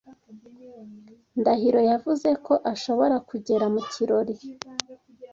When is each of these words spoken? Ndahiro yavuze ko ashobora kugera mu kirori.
Ndahiro 1.39 1.79
yavuze 1.91 2.29
ko 2.45 2.53
ashobora 2.73 3.15
kugera 3.29 3.65
mu 3.73 3.81
kirori. 3.91 4.35